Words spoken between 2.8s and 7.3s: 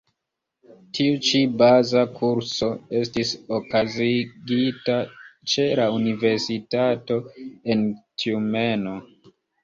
estis okazigita ce la universitato